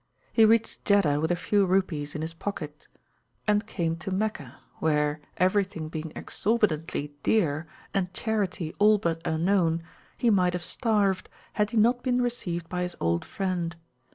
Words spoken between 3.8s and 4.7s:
to Meccah,